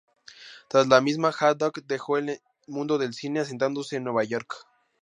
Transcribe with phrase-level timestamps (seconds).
[0.67, 4.65] Tras la misma, Haddock dejó el mundo del cine, asentándose en Nueva York.